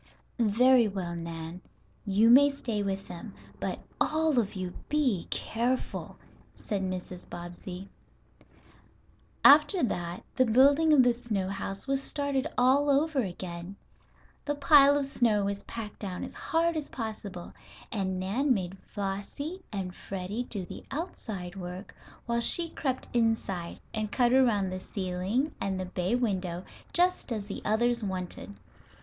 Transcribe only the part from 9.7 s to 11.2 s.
that the building of the